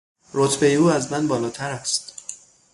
رتبهی 0.33 0.75
او 0.75 0.89
از 0.89 1.11
من 1.11 1.27
بالاتر 1.27 1.69
است. 1.71 2.13